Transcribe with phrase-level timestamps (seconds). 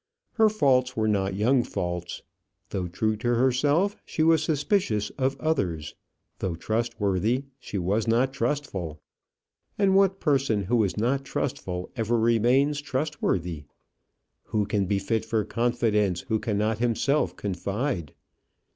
[0.31, 2.23] Her faults were not young faults.
[2.71, 5.93] Though true herself, she was suspicious of others;
[6.39, 8.99] though trustworthy, she was not trustful:
[9.77, 13.65] and what person who is not trustful ever remains trustworthy?
[14.45, 18.15] Who can be fit for confidence who cannot himself confide?